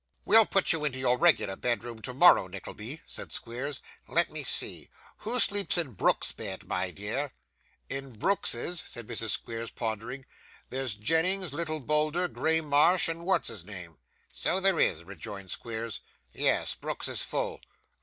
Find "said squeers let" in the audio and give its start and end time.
3.05-4.31